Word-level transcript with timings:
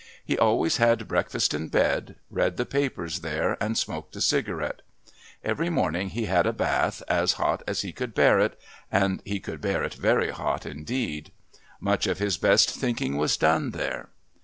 He 0.25 0.35
always 0.35 0.77
had 0.77 1.07
breakfast 1.07 1.53
in 1.53 1.67
bed, 1.67 2.15
read 2.31 2.57
the 2.57 2.65
papers 2.65 3.19
there 3.19 3.55
and 3.61 3.77
smoked 3.77 4.15
a 4.15 4.21
cigarette. 4.21 4.81
Every 5.43 5.69
morning 5.69 6.09
he 6.09 6.25
had 6.25 6.47
a 6.47 6.53
bath 6.53 7.03
as 7.07 7.33
hot 7.33 7.61
as 7.67 7.81
he 7.83 7.93
could 7.93 8.15
bear 8.15 8.39
it 8.39 8.59
and 8.91 9.21
he 9.25 9.39
could 9.39 9.61
bear 9.61 9.83
it 9.83 9.93
very 9.93 10.31
hot 10.31 10.65
indeed. 10.65 11.31
Much 11.79 12.07
of 12.07 12.17
his 12.17 12.39
best 12.39 12.71
thinking 12.71 13.15
was 13.15 13.37
done 13.37 13.69
there. 13.73 14.09